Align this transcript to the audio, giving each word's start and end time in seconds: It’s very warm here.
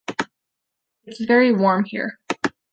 It’s 1.03 1.23
very 1.25 1.53
warm 1.53 1.83
here. 1.83 2.17